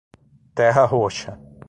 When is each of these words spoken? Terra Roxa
Terra 0.55 0.85
Roxa 0.87 1.37